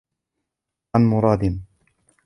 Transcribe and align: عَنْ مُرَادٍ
عَنْ 0.95 1.01
مُرَادٍ 1.09 1.59